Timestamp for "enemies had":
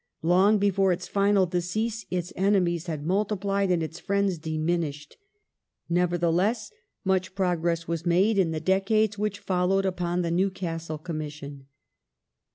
2.35-3.05